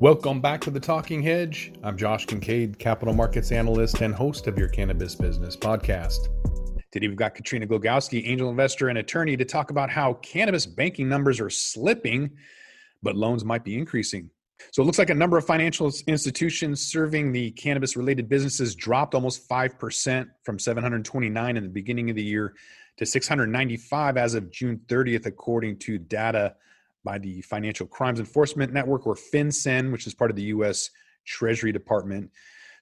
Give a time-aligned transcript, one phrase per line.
[0.00, 1.74] Welcome back to the Talking Hedge.
[1.82, 6.28] I'm Josh Kincaid, capital markets analyst and host of your cannabis business podcast.
[6.90, 11.06] Today we've got Katrina Gulgowski, angel investor and attorney, to talk about how cannabis banking
[11.06, 12.30] numbers are slipping,
[13.02, 14.30] but loans might be increasing.
[14.72, 19.14] So it looks like a number of financial institutions serving the cannabis related businesses dropped
[19.14, 22.54] almost 5% from 729 in the beginning of the year
[22.96, 26.54] to 695 as of June 30th, according to data
[27.04, 30.90] by the Financial Crimes Enforcement Network, or FinCEN, which is part of the U.S.
[31.24, 32.30] Treasury Department.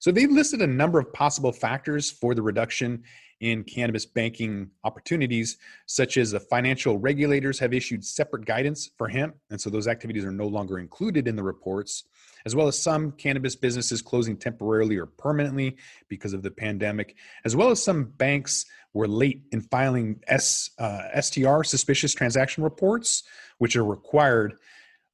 [0.00, 3.02] So they listed a number of possible factors for the reduction
[3.40, 9.36] in cannabis banking opportunities, such as the financial regulators have issued separate guidance for hemp,
[9.50, 12.04] and so those activities are no longer included in the reports,
[12.46, 15.76] as well as some cannabis businesses closing temporarily or permanently
[16.08, 21.20] because of the pandemic, as well as some banks were late in filing S, uh,
[21.20, 23.22] STR suspicious transaction reports,
[23.58, 24.54] which are required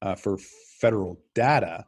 [0.01, 0.37] uh, for
[0.79, 1.85] federal data.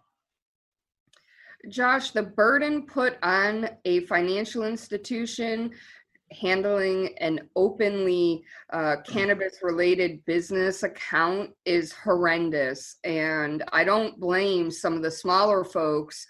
[1.69, 5.71] Josh, the burden put on a financial institution
[6.31, 12.97] handling an openly uh, cannabis related business account is horrendous.
[13.03, 16.25] And I don't blame some of the smaller folks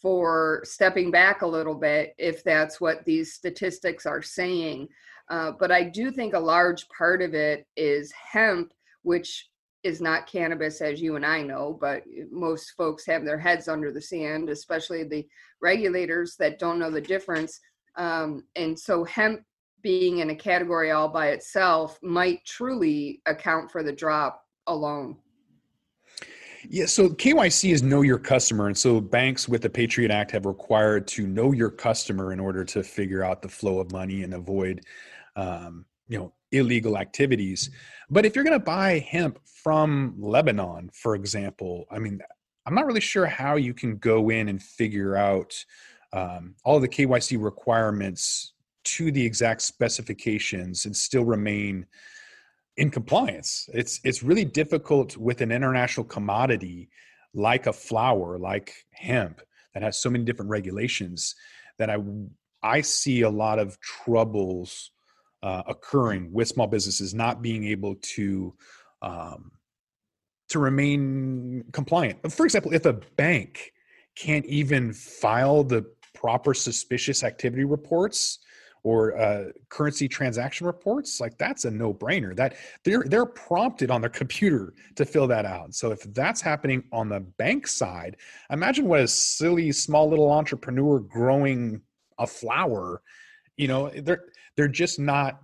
[0.00, 4.88] for stepping back a little bit if that's what these statistics are saying.
[5.30, 9.48] Uh, but I do think a large part of it is hemp, which
[9.88, 13.90] is not cannabis as you and I know, but most folks have their heads under
[13.90, 15.26] the sand, especially the
[15.62, 17.58] regulators that don't know the difference.
[17.96, 19.40] Um, and so hemp
[19.82, 25.16] being in a category all by itself might truly account for the drop alone.
[26.68, 28.66] Yeah, so KYC is know your customer.
[28.66, 32.64] And so banks with the Patriot Act have required to know your customer in order
[32.64, 34.82] to figure out the flow of money and avoid
[35.36, 37.70] um, you know illegal activities.
[38.10, 42.20] But if you're going to buy hemp from lebanon for example i mean
[42.64, 45.52] i'm not really sure how you can go in and figure out
[46.12, 48.52] um, all the kyc requirements
[48.84, 51.84] to the exact specifications and still remain
[52.78, 53.68] in compliance.
[53.74, 56.88] It's it's really difficult with an international commodity
[57.34, 59.42] like a flower like hemp
[59.74, 61.34] that has so many different regulations
[61.76, 61.98] that i
[62.62, 64.92] i see a lot of troubles
[65.42, 68.54] uh, occurring with small businesses not being able to
[69.02, 69.52] um,
[70.48, 72.32] to remain compliant.
[72.32, 73.72] For example, if a bank
[74.16, 75.84] can't even file the
[76.14, 78.40] proper suspicious activity reports
[78.82, 82.34] or uh, currency transaction reports, like that's a no-brainer.
[82.34, 85.74] That they're they're prompted on their computer to fill that out.
[85.74, 88.16] So if that's happening on the bank side,
[88.50, 91.82] imagine what a silly small little entrepreneur growing
[92.18, 93.02] a flower,
[93.58, 94.24] you know, they're
[94.56, 95.40] they're just not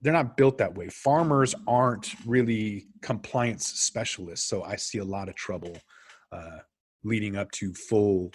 [0.00, 0.88] they're not built that way.
[0.88, 5.76] Farmers aren't really compliance specialists, so I see a lot of trouble
[6.32, 6.58] uh,
[7.02, 8.32] leading up to full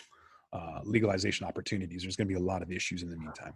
[0.52, 2.02] uh, legalization opportunities.
[2.04, 3.54] There's going to be a lot of issues in the meantime.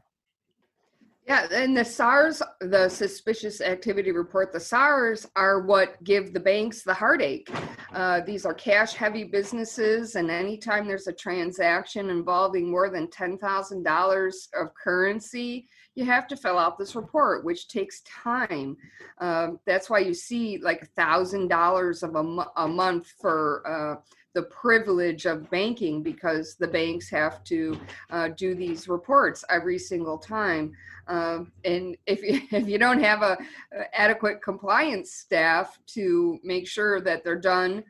[1.25, 6.83] Yeah, and the SARS, the suspicious activity report, the SARS are what give the banks
[6.83, 7.49] the heartache.
[7.93, 14.33] Uh, these are cash heavy businesses, and anytime there's a transaction involving more than $10,000
[14.53, 18.77] of currency, you have to fill out this report, which takes time.
[19.19, 23.63] Um, that's why you see like a $1,000 of a, a month for.
[23.65, 24.01] Uh,
[24.33, 30.17] the privilege of banking because the banks have to uh, do these reports every single
[30.17, 30.73] time.
[31.07, 33.37] Um, and if you, if you don't have a,
[33.71, 37.83] a, adequate compliance staff to make sure that they're done,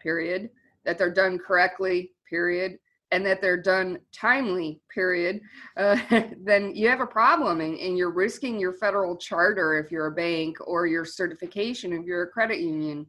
[0.00, 0.50] period,
[0.84, 2.78] that they're done correctly, period,
[3.10, 5.40] and that they're done timely, period,
[5.76, 5.96] uh,
[6.44, 10.12] then you have a problem and, and you're risking your federal charter if you're a
[10.12, 13.06] bank or your certification if you're a credit union.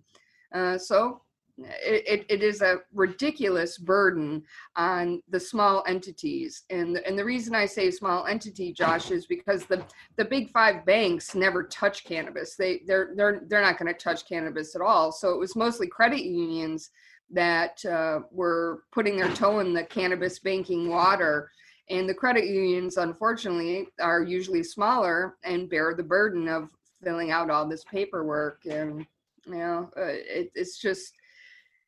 [0.54, 1.22] Uh, so
[1.68, 4.44] it, it is a ridiculous burden
[4.76, 9.66] on the small entities and and the reason i say small entity josh is because
[9.66, 9.84] the
[10.18, 14.28] the big five banks never touch cannabis they they're they're they're not going to touch
[14.28, 16.92] cannabis at all so it was mostly credit unions
[17.32, 21.52] that uh, were putting their toe in the cannabis banking water.
[21.90, 26.70] And the credit unions unfortunately are usually smaller and bear the burden of
[27.04, 28.62] filling out all this paperwork.
[28.66, 29.06] And
[29.46, 31.14] you know uh, it, it's just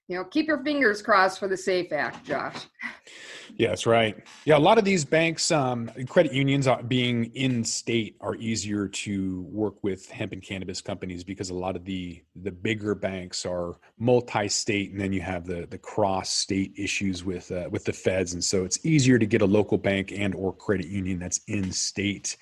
[0.07, 2.68] you know, keep your fingers crossed for the SAFE Act, Josh.
[3.56, 4.15] Yes, right.
[4.45, 9.42] Yeah, a lot of these banks, um, credit unions, being in state, are easier to
[9.44, 13.75] work with hemp and cannabis companies because a lot of the the bigger banks are
[14.00, 18.44] multi-state, and then you have the the cross-state issues with uh, with the feds, and
[18.44, 22.38] so it's easier to get a local bank and or credit union that's in state.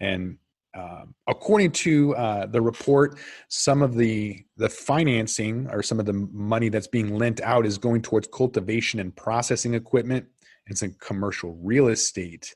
[0.00, 0.38] And
[0.76, 3.18] Um, according to uh, the report,
[3.48, 7.78] some of the the financing or some of the money that's being lent out is
[7.78, 10.26] going towards cultivation and processing equipment.
[10.66, 12.54] and some commercial real estate,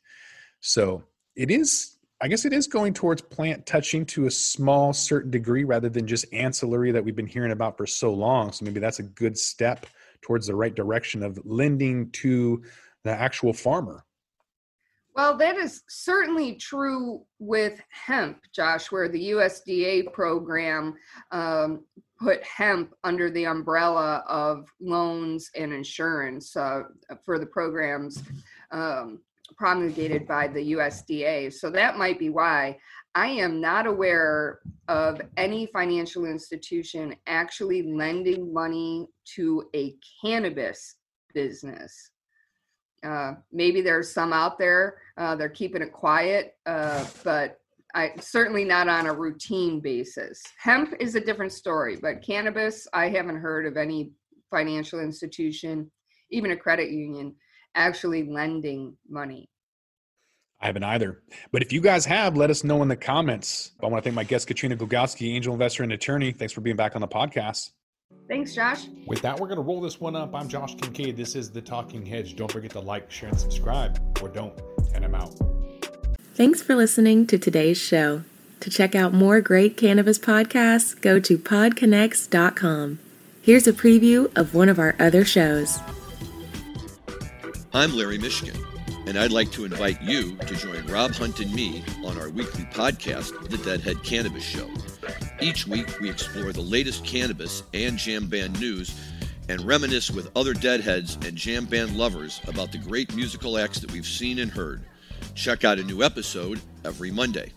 [0.61, 1.05] so
[1.37, 1.97] it is.
[2.21, 6.05] I guess it is going towards plant touching to a small certain degree rather than
[6.05, 8.51] just ancillary that we've been hearing about for so long.
[8.51, 9.87] So maybe that's a good step
[10.21, 12.65] towards the right direction of lending to
[13.05, 14.05] the actual farmer.
[15.19, 20.95] Well, that is certainly true with hemp, Josh, where the USDA program
[21.33, 21.85] um,
[22.21, 26.83] put hemp under the umbrella of loans and insurance uh,
[27.25, 28.23] for the programs
[28.71, 29.19] um,
[29.57, 31.53] promulgated by the USDA.
[31.53, 32.79] So that might be why.
[33.17, 40.95] I am not aware of any financial institution actually lending money to a cannabis
[41.35, 42.13] business.
[43.05, 44.99] Uh, maybe there's some out there.
[45.17, 47.61] Uh, they're keeping it quiet, uh, but
[47.95, 50.43] I certainly not on a routine basis.
[50.59, 54.13] Hemp is a different story, but cannabis, I haven't heard of any
[54.51, 55.91] financial institution,
[56.31, 57.35] even a credit union,
[57.75, 59.49] actually lending money.
[60.61, 61.23] I haven't either.
[61.53, 63.73] But if you guys have, let us know in the comments.
[63.81, 66.33] I want to thank my guest, Katrina Gulgowski, angel investor and attorney.
[66.33, 67.71] Thanks for being back on the podcast.
[68.29, 68.87] Thanks, Josh.
[69.07, 70.35] With that, we're going to roll this one up.
[70.35, 71.17] I'm Josh Kincaid.
[71.17, 72.37] This is The Talking Hedge.
[72.37, 74.53] Don't forget to like, share, and subscribe, or don't,
[74.95, 75.35] and I'm out.
[76.35, 78.23] Thanks for listening to today's show.
[78.61, 82.99] To check out more great cannabis podcasts, go to podconx.com.
[83.41, 85.79] Here's a preview of one of our other shows.
[87.73, 88.63] I'm Larry Mishkin,
[89.07, 92.65] and I'd like to invite you to join Rob Hunt and me on our weekly
[92.65, 94.69] podcast, The Deadhead Cannabis Show.
[95.41, 98.93] Each week, we explore the latest cannabis and jam band news
[99.49, 103.93] and reminisce with other deadheads and jam band lovers about the great musical acts that
[103.93, 104.83] we've seen and heard.
[105.37, 107.53] Check out a new episode every Monday.